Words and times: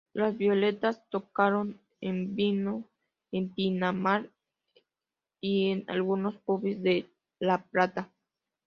Las 0.13 0.35
Violetas 0.35 1.03
tocaron 1.11 1.79
en 2.01 2.33
vivo 2.35 2.89
en 3.31 3.53
Pinamar 3.53 4.31
y 5.39 5.69
en 5.69 5.83
algunos 5.87 6.37
pubs 6.37 6.81
de 6.81 7.07
La 7.37 7.61
Plata. 7.65 8.11